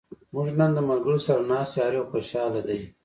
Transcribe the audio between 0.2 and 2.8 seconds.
موږ نن د ملګرو سره ناست یو. هر یو خوشحاله دا.